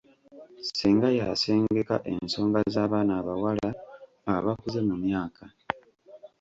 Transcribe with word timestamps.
Ssenga 0.65 1.09
y'asengeka 1.17 1.95
ensonga 2.13 2.59
z'abaana 2.73 3.13
abawala 3.19 3.69
abakuze 4.35 4.79
mu 4.87 4.95
myaka. 5.03 5.43